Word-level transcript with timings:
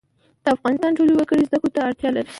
د 0.43 0.45
افغانستان 0.55 0.91
ټول 0.97 1.09
وګړي 1.13 1.43
زده 1.47 1.57
کړو 1.61 1.73
ته 1.75 1.79
اړتیا 1.87 2.09
لري 2.15 2.29